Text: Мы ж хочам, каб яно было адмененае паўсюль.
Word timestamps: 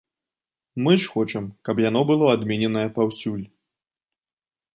Мы 0.87 0.93
ж 1.03 1.11
хочам, 1.15 1.45
каб 1.69 1.81
яно 1.89 2.01
было 2.13 2.25
адмененае 2.37 2.87
паўсюль. 2.97 3.45